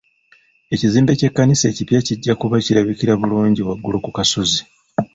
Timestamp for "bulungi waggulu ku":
3.21-4.09